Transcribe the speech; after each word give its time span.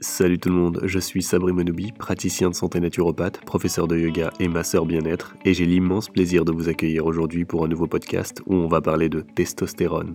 Salut 0.00 0.38
tout 0.38 0.50
le 0.50 0.54
monde, 0.54 0.80
je 0.84 1.00
suis 1.00 1.22
Sabri 1.22 1.52
Monoubi, 1.52 1.90
praticien 1.90 2.48
de 2.50 2.54
santé 2.54 2.78
naturopathe, 2.78 3.40
professeur 3.44 3.88
de 3.88 3.98
yoga 3.98 4.30
et 4.38 4.46
masseur 4.46 4.86
bien-être, 4.86 5.34
et 5.44 5.52
j'ai 5.52 5.66
l'immense 5.66 6.08
plaisir 6.08 6.44
de 6.44 6.52
vous 6.52 6.68
accueillir 6.68 7.06
aujourd'hui 7.06 7.44
pour 7.44 7.64
un 7.64 7.68
nouveau 7.68 7.88
podcast 7.88 8.40
où 8.46 8.54
on 8.54 8.68
va 8.68 8.80
parler 8.80 9.08
de 9.08 9.22
testostérone. 9.22 10.14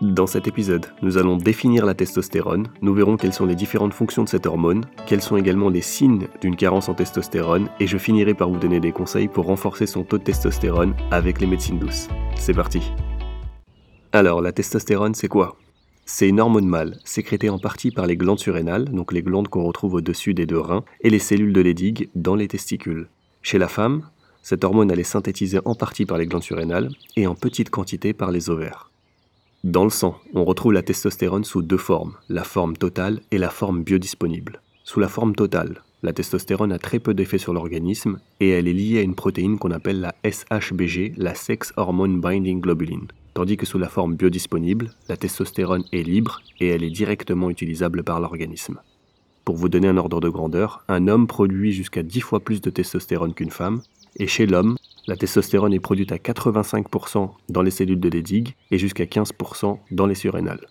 Dans 0.00 0.28
cet 0.28 0.46
épisode, 0.46 0.86
nous 1.02 1.18
allons 1.18 1.36
définir 1.36 1.84
la 1.84 1.94
testostérone, 1.94 2.68
nous 2.80 2.94
verrons 2.94 3.16
quelles 3.16 3.32
sont 3.32 3.46
les 3.46 3.56
différentes 3.56 3.94
fonctions 3.94 4.22
de 4.22 4.28
cette 4.28 4.46
hormone, 4.46 4.84
quels 5.06 5.22
sont 5.22 5.36
également 5.36 5.68
les 5.68 5.80
signes 5.80 6.28
d'une 6.40 6.56
carence 6.56 6.88
en 6.88 6.94
testostérone, 6.94 7.68
et 7.80 7.88
je 7.88 7.98
finirai 7.98 8.34
par 8.34 8.50
vous 8.50 8.58
donner 8.58 8.78
des 8.78 8.92
conseils 8.92 9.28
pour 9.28 9.46
renforcer 9.46 9.86
son 9.86 10.04
taux 10.04 10.18
de 10.18 10.24
testostérone 10.24 10.94
avec 11.10 11.40
les 11.40 11.48
médecines 11.48 11.80
douces. 11.80 12.06
C'est 12.36 12.54
parti 12.54 12.92
Alors, 14.14 14.42
la 14.42 14.52
testostérone, 14.52 15.14
c'est 15.14 15.28
quoi? 15.28 15.56
C'est 16.04 16.28
une 16.28 16.38
hormone 16.38 16.66
mâle, 16.66 16.98
sécrétée 17.02 17.48
en 17.48 17.58
partie 17.58 17.90
par 17.90 18.06
les 18.06 18.18
glandes 18.18 18.40
surrénales, 18.40 18.90
donc 18.90 19.10
les 19.10 19.22
glandes 19.22 19.48
qu'on 19.48 19.64
retrouve 19.64 19.94
au-dessus 19.94 20.34
des 20.34 20.44
deux 20.44 20.58
reins, 20.58 20.84
et 21.00 21.08
les 21.08 21.18
cellules 21.18 21.54
de 21.54 21.62
Leydig 21.62 22.10
dans 22.14 22.34
les 22.34 22.46
testicules. 22.46 23.08
Chez 23.40 23.56
la 23.56 23.68
femme, 23.68 24.02
cette 24.42 24.64
hormone 24.64 24.90
elle 24.90 25.00
est 25.00 25.04
synthétisée 25.04 25.60
en 25.64 25.74
partie 25.74 26.04
par 26.04 26.18
les 26.18 26.26
glandes 26.26 26.42
surrénales 26.42 26.90
et 27.16 27.26
en 27.26 27.34
petite 27.34 27.70
quantité 27.70 28.12
par 28.12 28.32
les 28.32 28.50
ovaires. 28.50 28.90
Dans 29.64 29.84
le 29.84 29.90
sang, 29.90 30.18
on 30.34 30.44
retrouve 30.44 30.74
la 30.74 30.82
testostérone 30.82 31.44
sous 31.44 31.62
deux 31.62 31.78
formes, 31.78 32.16
la 32.28 32.44
forme 32.44 32.76
totale 32.76 33.22
et 33.30 33.38
la 33.38 33.48
forme 33.48 33.82
biodisponible. 33.82 34.60
Sous 34.84 35.00
la 35.00 35.08
forme 35.08 35.34
totale, 35.34 35.80
la 36.02 36.12
testostérone 36.12 36.72
a 36.72 36.78
très 36.78 36.98
peu 36.98 37.14
d'effet 37.14 37.38
sur 37.38 37.54
l'organisme 37.54 38.18
et 38.40 38.50
elle 38.50 38.68
est 38.68 38.74
liée 38.74 38.98
à 38.98 39.02
une 39.02 39.14
protéine 39.14 39.58
qu'on 39.58 39.70
appelle 39.70 40.00
la 40.00 40.14
SHBG, 40.30 41.14
la 41.16 41.34
Sex 41.34 41.72
Hormone 41.78 42.20
Binding 42.20 42.60
Globulin 42.60 43.06
tandis 43.34 43.56
que 43.56 43.66
sous 43.66 43.78
la 43.78 43.88
forme 43.88 44.16
biodisponible, 44.16 44.90
la 45.08 45.16
testostérone 45.16 45.84
est 45.92 46.02
libre 46.02 46.42
et 46.60 46.68
elle 46.68 46.84
est 46.84 46.90
directement 46.90 47.50
utilisable 47.50 48.02
par 48.02 48.20
l'organisme. 48.20 48.80
Pour 49.44 49.56
vous 49.56 49.68
donner 49.68 49.88
un 49.88 49.96
ordre 49.96 50.20
de 50.20 50.28
grandeur, 50.28 50.84
un 50.88 51.08
homme 51.08 51.26
produit 51.26 51.72
jusqu'à 51.72 52.02
10 52.02 52.20
fois 52.20 52.40
plus 52.40 52.60
de 52.60 52.70
testostérone 52.70 53.34
qu'une 53.34 53.50
femme, 53.50 53.82
et 54.16 54.26
chez 54.26 54.46
l'homme, 54.46 54.76
la 55.06 55.16
testostérone 55.16 55.72
est 55.72 55.80
produite 55.80 56.12
à 56.12 56.16
85% 56.16 57.30
dans 57.48 57.62
les 57.62 57.70
cellules 57.70 57.98
de 57.98 58.08
Leydig 58.08 58.54
et 58.70 58.78
jusqu'à 58.78 59.04
15% 59.04 59.78
dans 59.90 60.06
les 60.06 60.14
surrénales. 60.14 60.66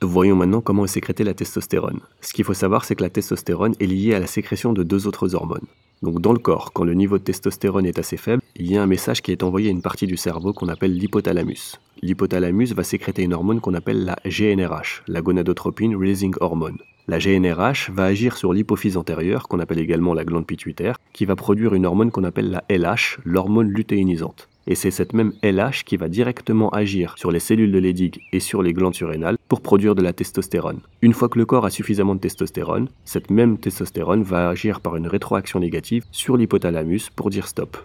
Voyons 0.00 0.36
maintenant 0.36 0.60
comment 0.60 0.84
est 0.84 0.88
sécrétée 0.88 1.24
la 1.24 1.34
testostérone. 1.34 2.00
Ce 2.20 2.32
qu'il 2.32 2.44
faut 2.44 2.54
savoir, 2.54 2.84
c'est 2.84 2.94
que 2.94 3.02
la 3.02 3.10
testostérone 3.10 3.74
est 3.80 3.86
liée 3.86 4.14
à 4.14 4.20
la 4.20 4.28
sécrétion 4.28 4.72
de 4.72 4.84
deux 4.84 5.06
autres 5.06 5.34
hormones. 5.34 5.66
Donc 6.02 6.20
dans 6.20 6.32
le 6.32 6.38
corps, 6.38 6.72
quand 6.72 6.84
le 6.84 6.94
niveau 6.94 7.18
de 7.18 7.24
testostérone 7.24 7.84
est 7.84 7.98
assez 7.98 8.16
faible, 8.16 8.42
il 8.58 8.70
y 8.70 8.76
a 8.76 8.82
un 8.82 8.86
message 8.86 9.22
qui 9.22 9.30
est 9.30 9.44
envoyé 9.44 9.68
à 9.68 9.70
une 9.70 9.82
partie 9.82 10.08
du 10.08 10.16
cerveau 10.16 10.52
qu'on 10.52 10.68
appelle 10.68 10.92
l'hypothalamus. 10.92 11.78
L'hypothalamus 12.02 12.74
va 12.74 12.82
sécréter 12.82 13.22
une 13.22 13.32
hormone 13.32 13.60
qu'on 13.60 13.74
appelle 13.74 14.04
la 14.04 14.16
GNRH, 14.24 15.04
la 15.06 15.22
gonadotropine 15.22 15.94
releasing 15.94 16.34
hormone. 16.40 16.78
La 17.06 17.20
GNRH 17.20 17.90
va 17.90 18.04
agir 18.04 18.36
sur 18.36 18.52
l'hypophyse 18.52 18.96
antérieure, 18.96 19.46
qu'on 19.46 19.60
appelle 19.60 19.78
également 19.78 20.12
la 20.12 20.24
glande 20.24 20.44
pituitaire, 20.44 20.98
qui 21.12 21.24
va 21.24 21.36
produire 21.36 21.74
une 21.74 21.86
hormone 21.86 22.10
qu'on 22.10 22.24
appelle 22.24 22.50
la 22.50 22.64
LH, 22.68 23.20
l'hormone 23.24 23.70
lutéinisante. 23.70 24.48
Et 24.66 24.74
c'est 24.74 24.90
cette 24.90 25.14
même 25.14 25.32
LH 25.42 25.84
qui 25.86 25.96
va 25.96 26.08
directement 26.08 26.68
agir 26.70 27.14
sur 27.16 27.30
les 27.30 27.40
cellules 27.40 27.72
de 27.72 27.78
Leydig 27.78 28.20
et 28.32 28.40
sur 28.40 28.62
les 28.62 28.74
glandes 28.74 28.94
surrénales 28.94 29.38
pour 29.48 29.60
produire 29.60 29.94
de 29.94 30.02
la 30.02 30.12
testostérone. 30.12 30.80
Une 31.00 31.14
fois 31.14 31.28
que 31.28 31.38
le 31.38 31.46
corps 31.46 31.64
a 31.64 31.70
suffisamment 31.70 32.16
de 32.16 32.20
testostérone, 32.20 32.88
cette 33.04 33.30
même 33.30 33.56
testostérone 33.56 34.24
va 34.24 34.48
agir 34.48 34.80
par 34.80 34.96
une 34.96 35.06
rétroaction 35.06 35.60
négative 35.60 36.04
sur 36.10 36.36
l'hypothalamus 36.36 37.08
pour 37.14 37.30
dire 37.30 37.46
stop. 37.46 37.78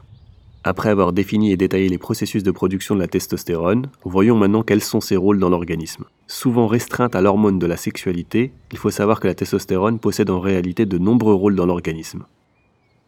Après 0.66 0.90
avoir 0.90 1.12
défini 1.12 1.52
et 1.52 1.58
détaillé 1.58 1.90
les 1.90 1.98
processus 1.98 2.42
de 2.42 2.52
production 2.52 2.96
de 2.96 3.02
la 3.02 3.08
testostérone, 3.08 3.90
voyons 4.06 4.38
maintenant 4.38 4.64
quels 4.64 4.82
sont 4.82 5.02
ses 5.02 5.18
rôles 5.18 5.38
dans 5.38 5.50
l'organisme. 5.50 6.06
Souvent 6.28 6.68
restreinte 6.68 7.16
à 7.16 7.22
l'hormone 7.22 7.60
de 7.60 7.66
la 7.66 7.76
sexualité, 7.76 8.54
il 8.72 8.78
faut 8.78 8.90
savoir 8.90 9.20
que 9.20 9.28
la 9.28 9.36
testostérone 9.36 10.00
possède 10.00 10.30
en 10.30 10.40
réalité 10.40 10.86
de 10.86 10.98
nombreux 10.98 11.34
rôles 11.34 11.58
dans 11.58 11.66
l'organisme. 11.66 12.24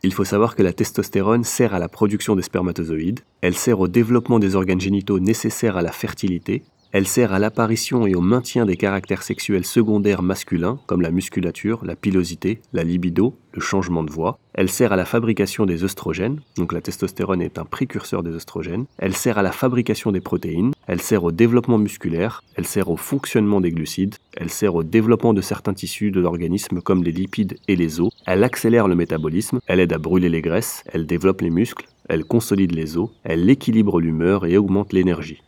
Il 0.04 0.14
faut 0.14 0.26
savoir 0.26 0.56
que 0.56 0.64
la 0.64 0.74
testostérone 0.74 1.46
sert 1.46 1.74
à 1.74 1.80
la 1.80 1.88
production 1.88 2.36
des 2.36 2.42
spermatozoïdes, 2.42 3.22
elle 3.40 3.56
sert 3.56 3.80
au 3.80 3.88
développement 3.88 4.40
des 4.40 4.58
organes 4.58 4.82
génitaux 4.82 5.22
nécessaires 5.22 5.78
à 5.78 5.82
la 5.82 5.94
fertilité, 5.94 6.64
elle 6.96 7.08
sert 7.08 7.34
à 7.34 7.40
l'apparition 7.40 8.08
et 8.08 8.16
au 8.16 8.22
maintien 8.22 8.66
des 8.66 8.78
caractères 8.78 9.22
sexuels 9.22 9.66
secondaires 9.66 10.22
masculins, 10.22 10.80
comme 10.86 11.02
la 11.02 11.12
musculature, 11.12 11.84
la 11.84 11.98
pilosité, 11.98 12.62
la 12.72 12.86
libido, 12.86 13.36
le 13.52 13.60
changement 13.60 14.02
de 14.02 14.10
voix. 14.10 14.40
Elle 14.54 14.70
sert 14.70 14.94
à 14.94 14.96
la 14.96 15.04
fabrication 15.04 15.66
des 15.66 15.84
œstrogènes, 15.84 16.40
donc 16.56 16.72
la 16.72 16.80
testostérone 16.80 17.42
est 17.42 17.58
un 17.58 17.66
précurseur 17.66 18.24
des 18.24 18.32
œstrogènes. 18.32 18.86
Elle 18.98 19.14
sert 19.14 19.38
à 19.38 19.44
la 19.44 19.52
fabrication 19.52 20.14
des 20.14 20.22
protéines. 20.22 20.72
Elle 20.88 21.02
sert 21.02 21.26
au 21.26 21.34
développement 21.34 21.78
musculaire. 21.78 22.42
Elle 22.56 22.66
sert 22.66 22.90
au 22.90 22.96
fonctionnement 22.96 23.60
des 23.60 23.72
glucides. 23.72 24.16
Elle 24.38 24.50
sert 24.50 24.74
au 24.74 24.84
développement 24.84 25.34
de 25.34 25.42
certains 25.42 25.74
tissus 25.74 26.12
de 26.12 26.22
l'organisme, 26.22 26.80
comme 26.80 27.04
les 27.04 27.12
lipides 27.12 27.58
et 27.68 27.76
les 27.76 28.00
os. 28.00 28.14
Elle 28.26 28.46
accélère 28.46 28.88
le 28.88 28.96
métabolisme. 28.96 29.60
Elle 29.68 29.82
aide 29.82 29.92
à 29.92 29.98
brûler 29.98 30.30
les 30.30 30.42
graisses. 30.42 30.86
Elle 30.94 31.08
développe 31.08 31.42
les 31.42 31.50
muscles. 31.50 31.90
Elle 32.08 32.24
consolide 32.24 32.72
les 32.72 32.96
os. 32.96 33.10
Elle 33.26 33.50
équilibre 33.50 34.00
l'humeur 34.00 34.46
et 34.46 34.56
augmente 34.56 34.94
l'énergie. 34.94 35.42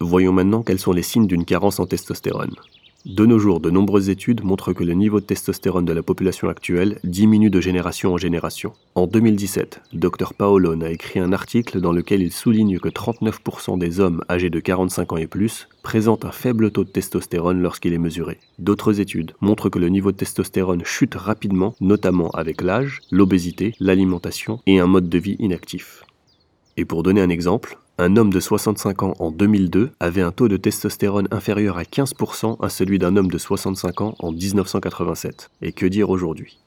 Voyons 0.00 0.32
maintenant 0.32 0.62
quels 0.62 0.78
sont 0.78 0.92
les 0.92 1.02
signes 1.02 1.26
d'une 1.26 1.46
carence 1.46 1.80
en 1.80 1.86
testostérone. 1.86 2.54
De 3.06 3.24
nos 3.24 3.38
jours, 3.38 3.60
de 3.60 3.70
nombreuses 3.70 4.10
études 4.10 4.42
montrent 4.42 4.72
que 4.72 4.82
le 4.82 4.92
niveau 4.92 5.20
de 5.20 5.24
testostérone 5.24 5.84
de 5.84 5.92
la 5.92 6.02
population 6.02 6.48
actuelle 6.48 6.98
diminue 7.04 7.50
de 7.50 7.60
génération 7.60 8.12
en 8.12 8.16
génération. 8.18 8.72
En 8.96 9.06
2017, 9.06 9.80
Dr 9.92 10.34
Paolone 10.34 10.82
a 10.82 10.90
écrit 10.90 11.20
un 11.20 11.32
article 11.32 11.80
dans 11.80 11.92
lequel 11.92 12.20
il 12.20 12.32
souligne 12.32 12.80
que 12.80 12.88
39% 12.88 13.78
des 13.78 14.00
hommes 14.00 14.22
âgés 14.28 14.50
de 14.50 14.58
45 14.58 15.12
ans 15.12 15.16
et 15.18 15.28
plus 15.28 15.68
présentent 15.84 16.24
un 16.24 16.32
faible 16.32 16.72
taux 16.72 16.82
de 16.82 16.90
testostérone 16.90 17.62
lorsqu'il 17.62 17.92
est 17.92 17.98
mesuré. 17.98 18.38
D'autres 18.58 19.00
études 19.00 19.32
montrent 19.40 19.70
que 19.70 19.78
le 19.78 19.88
niveau 19.88 20.10
de 20.10 20.16
testostérone 20.16 20.84
chute 20.84 21.14
rapidement, 21.14 21.76
notamment 21.80 22.30
avec 22.30 22.60
l'âge, 22.60 23.00
l'obésité, 23.12 23.72
l'alimentation 23.78 24.60
et 24.66 24.80
un 24.80 24.86
mode 24.88 25.08
de 25.08 25.18
vie 25.18 25.36
inactif. 25.38 26.02
Et 26.76 26.84
pour 26.84 27.04
donner 27.04 27.20
un 27.20 27.30
exemple, 27.30 27.78
un 27.98 28.16
homme 28.16 28.30
de 28.30 28.40
65 28.40 29.02
ans 29.04 29.14
en 29.20 29.30
2002 29.30 29.90
avait 30.00 30.20
un 30.20 30.30
taux 30.30 30.48
de 30.48 30.58
testostérone 30.58 31.28
inférieur 31.30 31.78
à 31.78 31.82
15% 31.82 32.62
à 32.62 32.68
celui 32.68 32.98
d'un 32.98 33.16
homme 33.16 33.30
de 33.30 33.38
65 33.38 34.00
ans 34.02 34.14
en 34.18 34.32
1987. 34.32 35.50
Et 35.62 35.72
que 35.72 35.86
dire 35.86 36.10
aujourd'hui? 36.10 36.58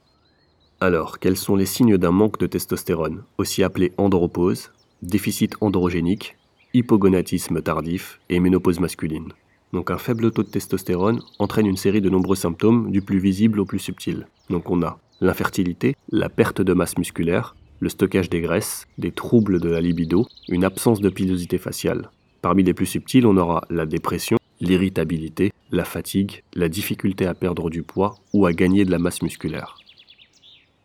Alors, 0.81 1.19
quels 1.19 1.37
sont 1.37 1.55
les 1.55 1.67
signes 1.67 1.97
d'un 1.97 2.09
manque 2.09 2.39
de 2.39 2.47
testostérone, 2.47 3.23
aussi 3.37 3.63
appelé 3.63 3.93
andropause, 3.97 4.71
déficit 5.03 5.55
androgénique, 5.61 6.35
hypogonatisme 6.73 7.61
tardif 7.61 8.19
et 8.29 8.39
ménopause 8.39 8.79
masculine? 8.79 9.33
Donc 9.71 9.91
un 9.91 9.99
faible 9.99 10.31
taux 10.31 10.41
de 10.41 10.49
testostérone 10.49 11.21
entraîne 11.37 11.67
une 11.67 11.77
série 11.77 12.01
de 12.01 12.09
nombreux 12.09 12.37
symptômes 12.37 12.89
du 12.89 13.03
plus 13.03 13.19
visible 13.19 13.59
au 13.59 13.65
plus 13.65 13.77
subtil. 13.77 14.25
Donc 14.49 14.71
on 14.71 14.81
a 14.81 14.97
l'infertilité, 15.21 15.95
la 16.11 16.29
perte 16.29 16.61
de 16.61 16.73
masse 16.73 16.97
musculaire, 16.97 17.55
le 17.79 17.89
stockage 17.89 18.29
des 18.29 18.41
graisses, 18.41 18.87
des 18.97 19.11
troubles 19.11 19.59
de 19.59 19.69
la 19.69 19.81
libido, 19.81 20.27
une 20.47 20.65
absence 20.65 21.01
de 21.01 21.09
pilosité 21.09 21.57
faciale. 21.57 22.09
Parmi 22.41 22.63
les 22.63 22.73
plus 22.73 22.85
subtils, 22.85 23.25
on 23.25 23.37
aura 23.37 23.63
la 23.69 23.85
dépression, 23.85 24.37
l'irritabilité, 24.61 25.51
la 25.71 25.83
fatigue, 25.83 26.43
la 26.53 26.69
difficulté 26.69 27.25
à 27.25 27.33
perdre 27.33 27.69
du 27.69 27.83
poids 27.83 28.15
ou 28.33 28.45
à 28.45 28.53
gagner 28.53 28.85
de 28.85 28.91
la 28.91 28.99
masse 28.99 29.21
musculaire. 29.21 29.77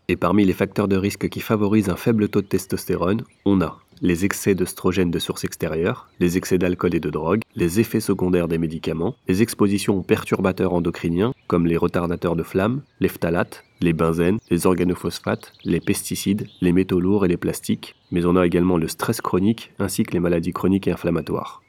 Et 0.09 0.17
parmi 0.17 0.45
les 0.45 0.53
facteurs 0.53 0.89
de 0.89 0.97
risque 0.97 1.29
qui 1.29 1.41
favorisent 1.41 1.89
un 1.89 1.97
faible 1.97 2.29
taux 2.29 2.43
de 2.43 2.47
testostérone, 2.47 3.23
on 3.47 3.63
a 3.63 3.79
les 4.03 4.25
excès 4.25 4.55
d'œstrogènes 4.55 5.11
de 5.11 5.19
source 5.19 5.45
extérieure, 5.45 6.09
les 6.21 6.37
excès 6.37 6.59
d'alcool 6.59 6.95
et 6.95 7.01
de 7.01 7.09
drogue, 7.09 7.41
les 7.57 7.81
effets 7.81 8.01
secondaires 8.01 8.49
des 8.49 8.59
médicaments, 8.59 9.15
les 9.29 9.41
expositions 9.41 9.97
aux 9.97 10.03
perturbateurs 10.03 10.75
endocriniens 10.75 11.33
comme 11.47 11.67
les 11.67 11.77
retardateurs 11.77 12.37
de 12.37 12.43
flamme, 12.43 12.83
les 13.01 13.09
phtalates, 13.09 13.65
les 13.85 13.93
benzènes, 13.93 14.39
les 14.51 14.67
organophosphates, 14.67 15.53
les 15.65 15.81
pesticides, 15.81 16.49
les 16.61 16.73
métaux 16.73 17.01
lourds 17.01 17.25
et 17.25 17.29
les 17.29 17.37
plastiques, 17.37 17.95
mais 18.11 18.25
on 18.25 18.35
a 18.35 18.47
également 18.47 18.79
le 18.79 18.89
stress 18.89 19.21
chronique 19.21 19.71
ainsi 19.79 20.03
que 20.03 20.13
les 20.13 20.21
maladies 20.21 20.53
chroniques 20.53 20.89
et 20.89 20.93
inflammatoires. 20.93 21.61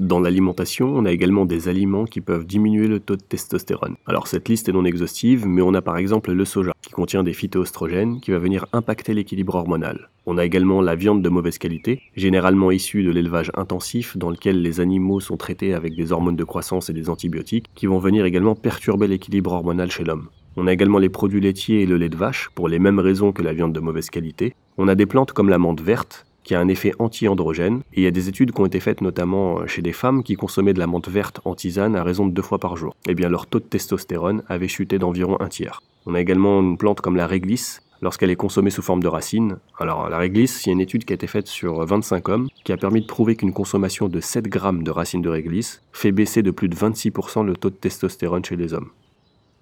Dans 0.00 0.18
l'alimentation, 0.18 0.88
on 0.88 1.04
a 1.04 1.12
également 1.12 1.46
des 1.46 1.68
aliments 1.68 2.04
qui 2.04 2.20
peuvent 2.20 2.44
diminuer 2.44 2.88
le 2.88 2.98
taux 2.98 3.14
de 3.14 3.22
testostérone. 3.22 3.94
Alors 4.06 4.26
cette 4.26 4.48
liste 4.48 4.68
est 4.68 4.72
non 4.72 4.84
exhaustive, 4.84 5.46
mais 5.46 5.62
on 5.62 5.72
a 5.72 5.82
par 5.82 5.96
exemple 5.96 6.32
le 6.32 6.44
soja, 6.44 6.72
qui 6.82 6.90
contient 6.90 7.22
des 7.22 7.32
phytoestrogènes, 7.32 8.20
qui 8.20 8.32
va 8.32 8.38
venir 8.38 8.66
impacter 8.72 9.14
l'équilibre 9.14 9.54
hormonal. 9.54 10.10
On 10.26 10.36
a 10.36 10.44
également 10.44 10.82
la 10.82 10.96
viande 10.96 11.22
de 11.22 11.28
mauvaise 11.28 11.58
qualité, 11.58 12.02
généralement 12.16 12.72
issue 12.72 13.04
de 13.04 13.10
l'élevage 13.10 13.52
intensif, 13.54 14.16
dans 14.16 14.30
lequel 14.30 14.62
les 14.62 14.80
animaux 14.80 15.20
sont 15.20 15.36
traités 15.36 15.74
avec 15.74 15.94
des 15.94 16.10
hormones 16.10 16.36
de 16.36 16.44
croissance 16.44 16.90
et 16.90 16.92
des 16.92 17.08
antibiotiques, 17.08 17.70
qui 17.76 17.86
vont 17.86 17.98
venir 17.98 18.24
également 18.24 18.56
perturber 18.56 19.06
l'équilibre 19.06 19.52
hormonal 19.52 19.92
chez 19.92 20.04
l'homme. 20.04 20.28
On 20.56 20.66
a 20.66 20.72
également 20.72 20.98
les 20.98 21.08
produits 21.08 21.40
laitiers 21.40 21.82
et 21.82 21.86
le 21.86 21.96
lait 21.96 22.08
de 22.08 22.16
vache, 22.16 22.50
pour 22.54 22.68
les 22.68 22.78
mêmes 22.78 23.00
raisons 23.00 23.32
que 23.32 23.42
la 23.42 23.52
viande 23.52 23.72
de 23.72 23.80
mauvaise 23.80 24.10
qualité. 24.10 24.54
On 24.78 24.88
a 24.88 24.94
des 24.94 25.06
plantes 25.06 25.32
comme 25.32 25.48
la 25.48 25.58
menthe 25.58 25.80
verte, 25.80 26.26
qui 26.44 26.54
a 26.54 26.60
un 26.60 26.68
effet 26.68 26.92
anti-androgène. 26.98 27.80
Et 27.94 28.00
il 28.00 28.04
y 28.04 28.06
a 28.06 28.12
des 28.12 28.28
études 28.28 28.52
qui 28.52 28.60
ont 28.60 28.66
été 28.66 28.78
faites 28.78 29.00
notamment 29.00 29.60
euh, 29.60 29.66
chez 29.66 29.82
des 29.82 29.92
femmes 29.92 30.22
qui 30.22 30.34
consommaient 30.36 30.74
de 30.74 30.78
la 30.78 30.86
menthe 30.86 31.08
verte 31.08 31.40
en 31.44 31.54
tisane 31.54 31.96
à 31.96 32.04
raison 32.04 32.26
de 32.26 32.32
deux 32.32 32.42
fois 32.42 32.58
par 32.58 32.76
jour. 32.76 32.94
Eh 33.08 33.14
bien 33.14 33.28
leur 33.28 33.46
taux 33.46 33.58
de 33.58 33.64
testostérone 33.64 34.42
avait 34.48 34.68
chuté 34.68 34.98
d'environ 34.98 35.40
un 35.40 35.48
tiers. 35.48 35.82
On 36.06 36.14
a 36.14 36.20
également 36.20 36.60
une 36.60 36.76
plante 36.76 37.00
comme 37.00 37.16
la 37.16 37.26
réglisse, 37.26 37.80
lorsqu'elle 38.02 38.30
est 38.30 38.36
consommée 38.36 38.70
sous 38.70 38.82
forme 38.82 39.02
de 39.02 39.08
racine. 39.08 39.56
Alors 39.78 40.08
la 40.08 40.18
réglisse, 40.18 40.64
il 40.64 40.68
y 40.68 40.70
a 40.70 40.74
une 40.74 40.80
étude 40.80 41.04
qui 41.04 41.12
a 41.12 41.16
été 41.16 41.26
faite 41.26 41.48
sur 41.48 41.84
25 41.84 42.28
hommes 42.28 42.48
qui 42.62 42.72
a 42.72 42.76
permis 42.76 43.00
de 43.00 43.06
prouver 43.06 43.34
qu'une 43.34 43.52
consommation 43.52 44.08
de 44.08 44.20
7 44.20 44.46
grammes 44.46 44.82
de 44.82 44.90
racine 44.90 45.22
de 45.22 45.30
réglisse 45.30 45.82
fait 45.92 46.12
baisser 46.12 46.42
de 46.42 46.50
plus 46.50 46.68
de 46.68 46.76
26% 46.76 47.44
le 47.44 47.56
taux 47.56 47.70
de 47.70 47.76
testostérone 47.76 48.44
chez 48.44 48.56
les 48.56 48.74
hommes. 48.74 48.90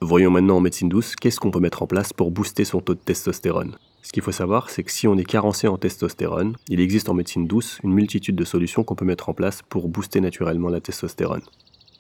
Voyons 0.04 0.32
maintenant 0.32 0.56
en 0.56 0.60
médecine 0.60 0.88
douce 0.88 1.14
qu'est-ce 1.14 1.38
qu'on 1.38 1.52
peut 1.52 1.60
mettre 1.60 1.81
en 1.81 1.87
place 1.87 2.12
pour 2.12 2.32
booster 2.32 2.64
son 2.64 2.81
taux 2.81 2.94
de 2.94 2.99
testostérone? 2.99 3.76
Ce 4.02 4.10
qu'il 4.10 4.25
faut 4.25 4.32
savoir, 4.32 4.69
c'est 4.69 4.82
que 4.82 4.90
si 4.90 5.06
on 5.06 5.16
est 5.16 5.22
carencé 5.22 5.69
en 5.69 5.78
testostérone, 5.78 6.56
il 6.69 6.81
existe 6.81 7.08
en 7.08 7.14
médecine 7.14 7.46
douce 7.46 7.78
une 7.84 7.93
multitude 7.93 8.34
de 8.34 8.44
solutions 8.44 8.82
qu'on 8.82 8.96
peut 8.96 9.04
mettre 9.04 9.28
en 9.28 9.32
place 9.32 9.62
pour 9.69 9.88
booster 9.88 10.20
naturellement 10.20 10.70
la 10.70 10.81
testostérone. 10.81 11.43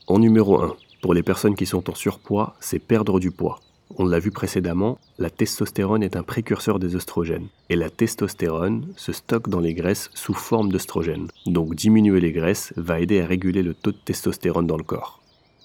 En 0.08 0.18
numéro 0.18 0.60
1, 0.60 0.74
pour 1.00 1.14
les 1.14 1.22
personnes 1.22 1.54
qui 1.54 1.64
sont 1.64 1.88
en 1.88 1.94
surpoids, 1.94 2.56
c'est 2.58 2.80
perdre 2.80 3.20
du 3.20 3.30
poids. 3.30 3.60
On 3.96 4.04
l'a 4.04 4.18
vu 4.18 4.32
précédemment, 4.32 4.98
la 5.18 5.30
testostérone 5.30 6.02
est 6.02 6.16
un 6.16 6.24
précurseur 6.24 6.80
des 6.80 6.96
oestrogènes. 6.96 7.46
Et 7.68 7.76
la 7.76 7.88
testostérone 7.88 8.88
se 8.96 9.12
stocke 9.12 9.48
dans 9.48 9.60
les 9.60 9.74
graisses 9.74 10.10
sous 10.14 10.34
forme 10.34 10.72
d'œstrogène. 10.72 11.28
Donc 11.46 11.76
diminuer 11.76 12.18
les 12.18 12.32
graisses 12.32 12.72
va 12.76 12.98
aider 12.98 13.20
à 13.20 13.26
réguler 13.26 13.62
le 13.62 13.74
taux 13.74 13.92
de 13.92 13.98
testostérone 14.04 14.66
dans 14.66 14.76
le 14.76 14.82
corps. 14.82 15.21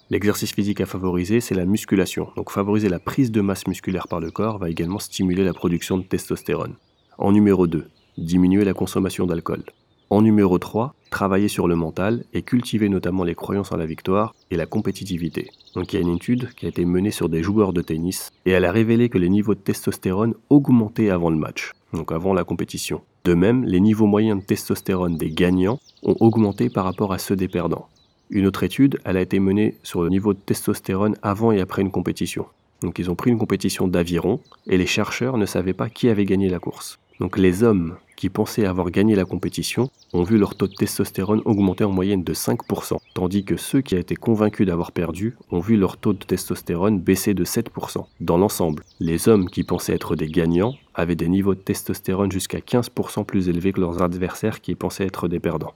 L'exercice 0.09 0.53
physique 0.53 0.79
à 0.79 0.85
favoriser, 0.85 1.41
c'est 1.41 1.53
la 1.53 1.65
musculation. 1.65 2.29
Donc 2.37 2.49
favoriser 2.49 2.87
la 2.87 2.99
prise 2.99 3.29
de 3.29 3.41
masse 3.41 3.67
musculaire 3.67 4.07
par 4.07 4.21
le 4.21 4.31
corps 4.31 4.57
va 4.57 4.69
également 4.69 4.99
stimuler 4.99 5.43
la 5.43 5.53
production 5.53 5.97
de 5.97 6.03
testostérone. 6.03 6.75
En 7.17 7.33
numéro 7.33 7.67
2, 7.67 7.89
diminuer 8.17 8.63
la 8.63 8.73
consommation 8.73 9.25
d'alcool. 9.25 9.63
En 10.09 10.21
numéro 10.21 10.57
3, 10.59 10.95
travailler 11.09 11.49
sur 11.49 11.67
le 11.67 11.75
mental 11.75 12.23
et 12.33 12.41
cultiver 12.41 12.87
notamment 12.87 13.25
les 13.25 13.35
croyances 13.35 13.73
en 13.73 13.75
la 13.75 13.85
victoire 13.85 14.33
et 14.49 14.55
la 14.55 14.65
compétitivité. 14.65 15.49
Donc 15.75 15.91
il 15.91 15.97
y 15.97 15.99
a 15.99 16.01
une 16.01 16.15
étude 16.15 16.53
qui 16.55 16.65
a 16.67 16.69
été 16.69 16.85
menée 16.85 17.11
sur 17.11 17.27
des 17.27 17.43
joueurs 17.43 17.73
de 17.73 17.81
tennis 17.81 18.31
et 18.45 18.51
elle 18.51 18.63
a 18.63 18.71
révélé 18.71 19.09
que 19.09 19.17
les 19.17 19.27
niveaux 19.27 19.55
de 19.55 19.59
testostérone 19.59 20.35
augmentaient 20.49 21.09
avant 21.09 21.31
le 21.31 21.37
match, 21.37 21.73
donc 21.91 22.13
avant 22.13 22.33
la 22.33 22.45
compétition. 22.45 23.01
De 23.25 23.33
même, 23.33 23.65
les 23.65 23.81
niveaux 23.81 24.07
moyens 24.07 24.39
de 24.39 24.45
testostérone 24.45 25.17
des 25.17 25.31
gagnants 25.31 25.79
ont 26.03 26.15
augmenté 26.21 26.69
par 26.69 26.85
rapport 26.85 27.11
à 27.11 27.17
ceux 27.17 27.35
des 27.35 27.49
perdants. 27.49 27.89
Une 28.29 28.45
autre 28.45 28.63
étude, 28.63 28.99
elle 29.05 29.17
a 29.17 29.21
été 29.21 29.39
menée 29.39 29.75
sur 29.83 30.03
le 30.03 30.09
niveau 30.09 30.33
de 30.33 30.39
testostérone 30.39 31.15
avant 31.21 31.51
et 31.51 31.61
après 31.61 31.81
une 31.81 31.91
compétition. 31.91 32.45
Donc 32.81 32.99
ils 32.99 33.09
ont 33.09 33.15
pris 33.15 33.31
une 33.31 33.39
compétition 33.39 33.87
d'aviron 33.87 34.41
et 34.67 34.77
les 34.77 34.85
chercheurs 34.85 35.37
ne 35.37 35.45
savaient 35.45 35.73
pas 35.73 35.89
qui 35.89 36.09
avait 36.09 36.25
gagné 36.25 36.49
la 36.49 36.59
course. 36.59 36.99
Donc 37.19 37.37
les 37.37 37.63
hommes 37.63 37.95
qui 38.15 38.29
pensaient 38.29 38.65
avoir 38.65 38.91
gagné 38.91 39.15
la 39.15 39.25
compétition 39.25 39.89
ont 40.13 40.23
vu 40.23 40.37
leur 40.37 40.55
taux 40.55 40.67
de 40.67 40.73
testostérone 40.73 41.41
augmenter 41.45 41.83
en 41.83 41.91
moyenne 41.91 42.23
de 42.23 42.33
5%, 42.33 42.97
tandis 43.13 43.43
que 43.43 43.57
ceux 43.57 43.81
qui 43.81 43.95
étaient 43.95 44.15
convaincus 44.15 44.67
d'avoir 44.67 44.91
perdu 44.91 45.35
ont 45.49 45.59
vu 45.59 45.77
leur 45.77 45.97
taux 45.97 46.13
de 46.13 46.23
testostérone 46.23 46.99
baisser 46.99 47.33
de 47.33 47.45
7%. 47.45 48.05
Dans 48.19 48.37
l'ensemble, 48.37 48.83
les 48.99 49.29
hommes 49.29 49.49
qui 49.49 49.63
pensaient 49.63 49.95
être 49.95 50.15
des 50.15 50.27
gagnants 50.27 50.75
avaient 50.93 51.15
des 51.15 51.29
niveaux 51.29 51.55
de 51.55 51.59
testostérone 51.59 52.31
jusqu'à 52.31 52.59
15% 52.59 53.25
plus 53.25 53.49
élevés 53.49 53.71
que 53.71 53.81
leurs 53.81 54.01
adversaires 54.01 54.61
qui 54.61 54.75
pensaient 54.75 55.05
être 55.05 55.27
des 55.27 55.39
perdants. 55.39 55.73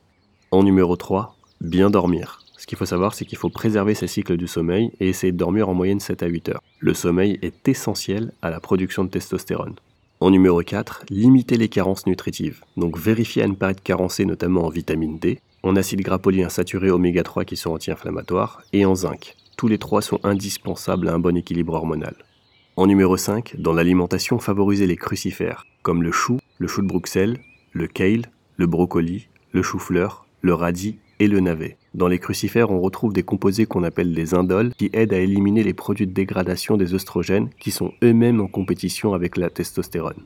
En 0.52 0.64
numéro 0.64 0.96
3, 0.96 1.36
bien 1.62 1.90
dormir. 1.90 2.42
Ce 2.58 2.68
qu'il 2.68 2.78
faut 2.78 2.86
savoir, 2.86 3.14
c'est 3.14 3.26
qu'il 3.26 3.38
faut 3.38 3.50
préserver 3.50 3.96
ses 3.96 4.08
cycles 4.08 4.38
du 4.38 4.48
sommeil 4.48 4.92
et 5.00 5.10
essayer 5.10 5.32
de 5.32 5.38
dormir 5.38 5.70
en 5.70 5.74
moyenne 5.74 6.00
7 6.00 6.24
à 6.24 6.28
8 6.28 6.50
heures. 6.50 6.64
Le 6.80 6.94
sommeil 6.94 7.40
est 7.42 7.68
essentiel 7.68 8.34
à 8.42 8.50
la 8.50 8.60
production 8.60 9.04
de 9.04 9.10
testostérone. 9.10 9.76
En 10.20 10.30
numéro 10.30 10.62
4, 10.62 11.06
limiter 11.10 11.58
les 11.58 11.70
carences 11.70 12.06
nutritives. 12.06 12.62
Donc 12.78 12.98
vérifier 12.98 13.44
à 13.44 13.48
ne 13.48 13.56
pas 13.56 13.72
être 13.72 13.82
carencé 13.82 14.26
notamment 14.26 14.66
en 14.66 14.70
vitamine 14.70 15.18
D, 15.18 15.40
en 15.64 15.76
acides 15.76 16.02
gras 16.02 16.20
polyinsaturés 16.20 16.92
oméga 16.92 17.24
3 17.24 17.46
qui 17.46 17.56
sont 17.56 17.72
anti-inflammatoires 17.72 18.62
et 18.74 18.86
en 18.86 18.96
zinc. 18.96 19.36
Tous 19.58 19.68
les 19.68 19.78
trois 19.78 20.02
sont 20.02 20.20
indispensables 20.24 21.08
à 21.10 21.14
un 21.14 21.20
bon 21.20 21.38
équilibre 21.38 21.74
hormonal. 21.74 22.16
En 22.78 22.88
numéro 22.88 23.18
5, 23.18 23.56
dans 23.60 23.74
l'alimentation, 23.74 24.40
favoriser 24.40 24.88
les 24.88 24.96
crucifères, 24.96 25.66
comme 25.84 26.02
le 26.04 26.12
chou, 26.12 26.40
le 26.58 26.68
chou 26.68 26.82
de 26.82 26.88
Bruxelles, 26.88 27.40
le 27.74 27.88
kale, 27.88 28.32
le 28.58 28.66
brocoli, 28.66 29.28
le 29.52 29.62
chou-fleur, 29.62 30.26
le 30.42 30.54
radis 30.54 30.98
et 31.22 31.28
le 31.28 31.40
navet. 31.40 31.78
Dans 31.94 32.08
les 32.08 32.18
crucifères, 32.18 32.72
on 32.72 32.82
retrouve 32.82 33.14
des 33.14 33.22
composés 33.22 33.68
qu'on 33.68 33.84
appelle 33.84 34.16
des 34.16 34.34
indoles 34.34 34.74
qui 34.74 34.90
aident 34.92 35.14
à 35.14 35.20
éliminer 35.20 35.62
les 35.62 35.76
produits 35.76 36.08
de 36.08 36.14
dégradation 36.14 36.78
des 36.78 36.96
oestrogènes 36.96 37.52
qui 37.60 37.70
sont 37.70 37.94
eux-mêmes 38.04 38.42
en 38.42 38.48
compétition 38.48 39.14
avec 39.14 39.38
la 39.38 39.52
testostérone. 39.52 40.24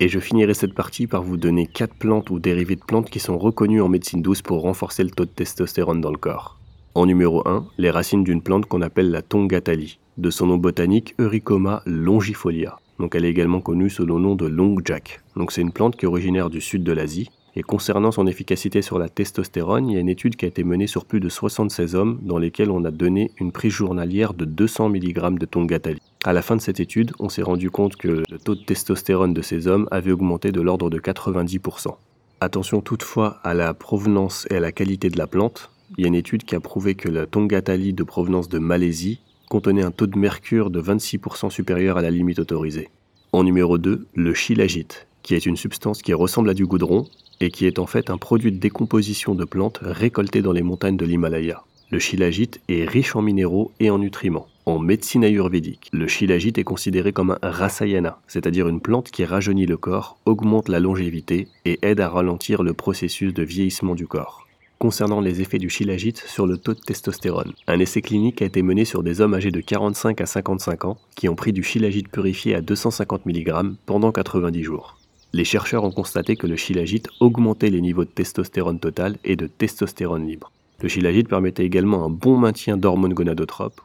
Et 0.00 0.08
je 0.08 0.18
finirai 0.18 0.52
cette 0.52 0.74
partie 0.74 1.06
par 1.06 1.22
vous 1.22 1.36
donner 1.36 1.68
4 1.68 1.94
plantes 1.94 2.30
ou 2.30 2.40
dérivés 2.40 2.74
de 2.74 2.84
plantes 2.84 3.08
qui 3.08 3.20
sont 3.20 3.38
reconnus 3.38 3.82
en 3.82 3.88
médecine 3.88 4.20
douce 4.20 4.42
pour 4.42 4.62
renforcer 4.62 5.04
le 5.04 5.10
taux 5.10 5.26
de 5.26 5.30
testostérone 5.30 6.00
dans 6.00 6.10
le 6.10 6.18
corps. 6.18 6.58
En 6.96 7.06
numéro 7.06 7.46
1, 7.46 7.68
les 7.78 7.90
racines 7.90 8.24
d'une 8.24 8.42
plante 8.42 8.66
qu'on 8.66 8.82
appelle 8.82 9.12
la 9.12 9.22
tongatali, 9.22 10.00
de 10.18 10.30
son 10.30 10.46
nom 10.46 10.56
botanique 10.56 11.14
Eurycoma 11.20 11.82
longifolia. 11.86 12.80
Donc 12.98 13.14
elle 13.14 13.24
est 13.24 13.30
également 13.30 13.60
connue 13.60 13.90
sous 13.90 14.04
le 14.04 14.14
nom 14.14 14.34
de 14.34 14.46
long 14.46 14.74
jack. 14.84 15.20
Donc 15.36 15.52
c'est 15.52 15.60
une 15.62 15.70
plante 15.70 15.94
qui 15.94 16.04
est 16.04 16.08
originaire 16.08 16.50
du 16.50 16.60
sud 16.60 16.82
de 16.82 16.92
l'Asie 16.92 17.30
et 17.56 17.62
concernant 17.62 18.12
son 18.12 18.26
efficacité 18.26 18.82
sur 18.82 18.98
la 18.98 19.08
testostérone, 19.08 19.88
il 19.88 19.94
y 19.94 19.96
a 19.96 20.00
une 20.00 20.08
étude 20.08 20.36
qui 20.36 20.44
a 20.44 20.48
été 20.48 20.62
menée 20.62 20.86
sur 20.86 21.04
plus 21.04 21.20
de 21.20 21.28
76 21.28 21.94
hommes 21.94 22.18
dans 22.22 22.38
lesquels 22.38 22.70
on 22.70 22.84
a 22.84 22.90
donné 22.90 23.32
une 23.38 23.52
prise 23.52 23.72
journalière 23.72 24.34
de 24.34 24.44
200 24.44 24.90
mg 24.90 25.38
de 25.38 25.46
tongatali. 25.46 26.00
À 26.24 26.32
la 26.32 26.42
fin 26.42 26.56
de 26.56 26.60
cette 26.60 26.80
étude, 26.80 27.12
on 27.18 27.28
s'est 27.28 27.42
rendu 27.42 27.70
compte 27.70 27.96
que 27.96 28.22
le 28.28 28.38
taux 28.38 28.54
de 28.54 28.62
testostérone 28.62 29.34
de 29.34 29.42
ces 29.42 29.66
hommes 29.66 29.88
avait 29.90 30.12
augmenté 30.12 30.52
de 30.52 30.60
l'ordre 30.60 30.90
de 30.90 30.98
90%. 30.98 31.96
Attention 32.40 32.80
toutefois 32.80 33.40
à 33.42 33.52
la 33.52 33.74
provenance 33.74 34.46
et 34.50 34.56
à 34.56 34.60
la 34.60 34.72
qualité 34.72 35.10
de 35.10 35.18
la 35.18 35.26
plante. 35.26 35.70
Il 35.98 36.02
y 36.02 36.04
a 36.04 36.08
une 36.08 36.14
étude 36.14 36.44
qui 36.44 36.54
a 36.54 36.60
prouvé 36.60 36.94
que 36.94 37.08
la 37.08 37.26
tongatali 37.26 37.92
de 37.92 38.02
provenance 38.04 38.48
de 38.48 38.58
Malaisie 38.58 39.20
contenait 39.48 39.82
un 39.82 39.90
taux 39.90 40.06
de 40.06 40.16
mercure 40.16 40.70
de 40.70 40.80
26% 40.80 41.50
supérieur 41.50 41.96
à 41.96 42.02
la 42.02 42.10
limite 42.10 42.38
autorisée. 42.38 42.88
En 43.32 43.42
numéro 43.44 43.76
2, 43.76 44.06
le 44.14 44.34
shilajit, 44.34 44.86
qui 45.22 45.34
est 45.34 45.46
une 45.46 45.56
substance 45.56 46.02
qui 46.02 46.14
ressemble 46.14 46.50
à 46.50 46.54
du 46.54 46.66
goudron 46.66 47.06
et 47.40 47.50
qui 47.50 47.66
est 47.66 47.78
en 47.78 47.86
fait 47.86 48.10
un 48.10 48.18
produit 48.18 48.52
de 48.52 48.58
décomposition 48.58 49.34
de 49.34 49.44
plantes 49.44 49.80
récoltées 49.82 50.42
dans 50.42 50.52
les 50.52 50.62
montagnes 50.62 50.96
de 50.96 51.06
l'Himalaya. 51.06 51.62
Le 51.90 51.98
shilajit 51.98 52.50
est 52.68 52.88
riche 52.88 53.16
en 53.16 53.22
minéraux 53.22 53.72
et 53.80 53.90
en 53.90 53.98
nutriments. 53.98 54.46
En 54.66 54.78
médecine 54.78 55.24
ayurvédique, 55.24 55.88
le 55.92 56.06
shilajit 56.06 56.52
est 56.56 56.64
considéré 56.64 57.12
comme 57.12 57.36
un 57.42 57.50
rasayana, 57.50 58.20
c'est-à-dire 58.28 58.68
une 58.68 58.80
plante 58.80 59.10
qui 59.10 59.24
rajeunit 59.24 59.66
le 59.66 59.76
corps, 59.76 60.16
augmente 60.26 60.68
la 60.68 60.78
longévité 60.78 61.48
et 61.64 61.80
aide 61.82 61.98
à 61.98 62.08
ralentir 62.08 62.62
le 62.62 62.74
processus 62.74 63.34
de 63.34 63.42
vieillissement 63.42 63.96
du 63.96 64.06
corps. 64.06 64.46
Concernant 64.78 65.20
les 65.20 65.40
effets 65.40 65.58
du 65.58 65.68
shilajit 65.68 66.14
sur 66.14 66.46
le 66.46 66.56
taux 66.56 66.74
de 66.74 66.80
testostérone, 66.80 67.52
un 67.66 67.80
essai 67.80 68.02
clinique 68.02 68.40
a 68.40 68.46
été 68.46 68.62
mené 68.62 68.84
sur 68.84 69.02
des 69.02 69.20
hommes 69.20 69.34
âgés 69.34 69.50
de 69.50 69.60
45 69.60 70.20
à 70.20 70.26
55 70.26 70.84
ans 70.84 70.96
qui 71.16 71.28
ont 71.28 71.34
pris 71.34 71.52
du 71.52 71.64
shilajit 71.64 72.04
purifié 72.04 72.54
à 72.54 72.60
250 72.60 73.26
mg 73.26 73.74
pendant 73.84 74.12
90 74.12 74.62
jours 74.62 74.99
les 75.32 75.44
chercheurs 75.44 75.84
ont 75.84 75.92
constaté 75.92 76.36
que 76.36 76.46
le 76.46 76.56
shilajit 76.56 77.02
augmentait 77.20 77.70
les 77.70 77.80
niveaux 77.80 78.04
de 78.04 78.10
testostérone 78.10 78.80
total 78.80 79.16
et 79.24 79.36
de 79.36 79.46
testostérone 79.46 80.26
libre. 80.26 80.50
Le 80.80 80.88
shilajit 80.88 81.24
permettait 81.24 81.64
également 81.64 82.04
un 82.04 82.10
bon 82.10 82.36
maintien 82.36 82.76
d'hormones 82.76 83.14
gonadotropes. 83.14 83.80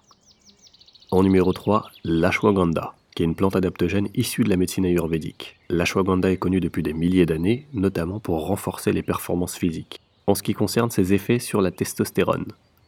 En 1.11 1.23
numéro 1.23 1.53
3, 1.53 1.89
l'ashwagandha, 2.03 2.95
qui 3.15 3.23
est 3.23 3.25
une 3.25 3.35
plante 3.35 3.55
adaptogène 3.55 4.09
issue 4.15 4.43
de 4.43 4.49
la 4.49 4.57
médecine 4.57 4.85
ayurvédique. 4.85 5.57
L'ashwagandha 5.69 6.31
est 6.31 6.37
connue 6.37 6.59
depuis 6.59 6.83
des 6.83 6.93
milliers 6.93 7.25
d'années, 7.25 7.67
notamment 7.73 8.19
pour 8.19 8.47
renforcer 8.47 8.91
les 8.91 9.03
performances 9.03 9.55
physiques. 9.55 9.99
En 10.27 10.33
ce 10.33 10.41
qui 10.41 10.53
concerne 10.53 10.89
ses 10.89 11.13
effets 11.13 11.39
sur 11.39 11.61
la 11.61 11.69
testostérone, 11.69 12.47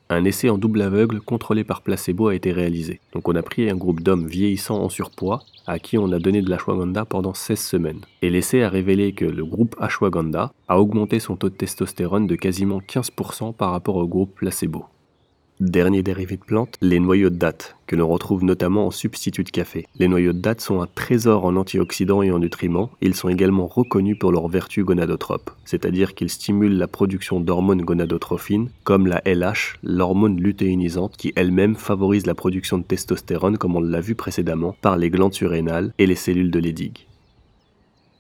un 0.09 0.23
essai 0.23 0.49
en 0.49 0.57
double 0.57 0.81
aveugle 0.81 1.21
contrôlé 1.21 1.63
par 1.63 1.81
placebo 1.81 2.27
a 2.27 2.35
été 2.35 2.51
réalisé. 2.51 2.99
Donc 3.13 3.27
on 3.27 3.35
a 3.35 3.41
pris 3.41 3.69
un 3.69 3.75
groupe 3.75 4.01
d'hommes 4.01 4.27
vieillissants 4.27 4.81
en 4.81 4.89
surpoids 4.89 5.43
à 5.65 5.79
qui 5.79 5.97
on 5.97 6.11
a 6.11 6.19
donné 6.19 6.41
de 6.41 6.49
l'ashwagandha 6.49 7.05
pendant 7.05 7.33
16 7.33 7.59
semaines. 7.59 8.01
Et 8.21 8.29
l'essai 8.29 8.63
a 8.63 8.69
révélé 8.69 9.11
que 9.11 9.25
le 9.25 9.45
groupe 9.45 9.75
ashwagandha 9.79 10.51
a 10.67 10.79
augmenté 10.79 11.19
son 11.19 11.35
taux 11.35 11.49
de 11.49 11.55
testostérone 11.55 12.25
de 12.25 12.35
quasiment 12.35 12.79
15% 12.79 13.53
par 13.53 13.71
rapport 13.71 13.97
au 13.97 14.07
groupe 14.07 14.35
placebo. 14.35 14.85
Dernier 15.59 16.03
dérivé 16.03 16.37
de 16.37 16.43
plantes, 16.43 16.75
les 16.81 16.99
noyaux 16.99 17.31
de 17.31 17.35
date, 17.35 17.77
que 17.87 17.95
l'on 17.95 18.07
retrouve 18.07 18.43
notamment 18.43 18.85
en 18.85 18.91
substitut 18.91 19.43
de 19.43 19.49
café. 19.49 19.87
Les 19.97 20.07
noyaux 20.07 20.33
de 20.33 20.37
date 20.37 20.61
sont 20.61 20.81
un 20.81 20.85
trésor 20.85 21.45
en 21.45 21.55
antioxydants 21.55 22.21
et 22.21 22.29
en 22.29 22.37
nutriments, 22.37 22.91
ils 23.01 23.15
sont 23.15 23.27
également 23.27 23.65
reconnus 23.65 24.19
pour 24.19 24.31
leurs 24.31 24.49
vertus 24.49 24.85
gonadotropes, 24.85 25.49
c'est-à-dire 25.65 26.13
qu'ils 26.13 26.29
stimulent 26.29 26.77
la 26.77 26.87
production 26.87 27.39
d'hormones 27.39 27.81
gonadotrophines, 27.81 28.69
comme 28.83 29.07
la 29.07 29.23
LH, 29.25 29.79
l'hormone 29.81 30.39
lutéinisante, 30.39 31.17
qui 31.17 31.33
elle-même 31.35 31.75
favorise 31.75 32.27
la 32.27 32.35
production 32.35 32.77
de 32.77 32.83
testostérone, 32.83 33.57
comme 33.57 33.75
on 33.75 33.81
l'a 33.81 33.99
vu 33.99 34.13
précédemment, 34.13 34.75
par 34.81 34.95
les 34.95 35.09
glandes 35.09 35.33
surrénales 35.33 35.91
et 35.97 36.05
les 36.05 36.13
cellules 36.13 36.51
de 36.51 36.59
Leydig. 36.59 37.07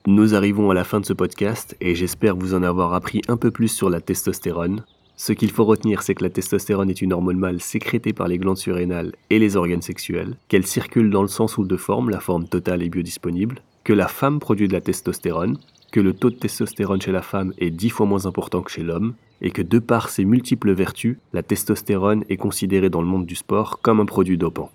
Nous 0.07 0.33
arrivons 0.33 0.71
à 0.71 0.73
la 0.73 0.85
fin 0.85 1.01
de 1.01 1.05
ce 1.05 1.13
podcast 1.13 1.75
et 1.81 1.93
j'espère 1.93 2.35
vous 2.35 2.55
en 2.55 2.63
avoir 2.63 2.95
appris 2.95 3.21
un 3.27 3.37
peu 3.37 3.51
plus 3.51 3.67
sur 3.67 3.91
la 3.91 4.01
testostérone. 4.01 4.83
Ce 5.19 5.33
qu'il 5.33 5.49
faut 5.49 5.65
retenir, 5.65 6.03
c'est 6.03 6.13
que 6.13 6.23
la 6.23 6.29
testostérone 6.29 6.91
est 6.91 7.01
une 7.01 7.11
hormone 7.11 7.39
mâle 7.39 7.59
sécrétée 7.59 8.13
par 8.13 8.27
les 8.27 8.37
glandes 8.37 8.57
surrénales 8.57 9.13
et 9.31 9.39
les 9.39 9.55
organes 9.55 9.81
sexuels, 9.81 10.37
qu'elle 10.47 10.65
circule 10.65 11.09
dans 11.09 11.23
le 11.23 11.27
sang 11.27 11.47
sous 11.47 11.65
deux 11.65 11.75
formes, 11.75 12.11
la 12.11 12.19
forme 12.19 12.47
totale 12.47 12.83
et 12.83 12.89
biodisponible, 12.89 13.63
que 13.83 13.93
la 13.93 14.07
femme 14.07 14.39
produit 14.39 14.67
de 14.67 14.73
la 14.73 14.81
testostérone, 14.81 15.57
que 15.91 15.99
le 15.99 16.13
taux 16.13 16.29
de 16.29 16.35
testostérone 16.35 17.01
chez 17.01 17.11
la 17.11 17.23
femme 17.23 17.51
est 17.57 17.71
dix 17.71 17.89
fois 17.89 18.05
moins 18.05 18.27
important 18.27 18.61
que 18.61 18.69
chez 18.69 18.83
l'homme, 18.83 19.15
et 19.41 19.49
que 19.49 19.63
de 19.63 19.79
par 19.79 20.09
ses 20.09 20.23
multiples 20.23 20.71
vertus, 20.71 21.17
la 21.33 21.41
testostérone 21.41 22.23
est 22.29 22.37
considérée 22.37 22.91
dans 22.91 23.01
le 23.01 23.07
monde 23.07 23.25
du 23.25 23.35
sport 23.35 23.81
comme 23.81 23.99
un 23.99 24.05
produit 24.05 24.37
dopant. 24.37 24.71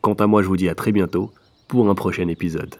Quant 0.00 0.14
à 0.14 0.28
moi, 0.28 0.42
je 0.42 0.48
vous 0.48 0.56
dis 0.56 0.68
à 0.68 0.76
très 0.76 0.92
bientôt 0.92 1.32
pour 1.66 1.88
un 1.90 1.96
prochain 1.96 2.28
épisode. 2.28 2.76